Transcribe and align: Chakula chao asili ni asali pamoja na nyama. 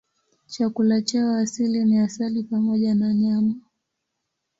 Chakula 0.47 1.01
chao 1.01 1.33
asili 1.35 1.85
ni 1.85 1.97
asali 1.99 2.43
pamoja 2.43 2.95
na 2.95 3.13
nyama. 3.13 3.55